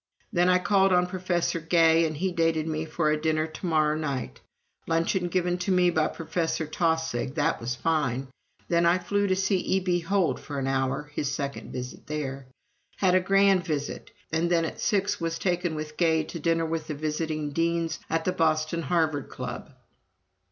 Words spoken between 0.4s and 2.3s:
I called on Professor Gay and